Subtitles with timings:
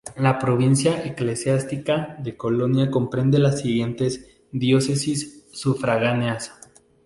[0.17, 6.59] La provincia eclesiástica de Colonia comprende las siguientes diócesis sufragáneas.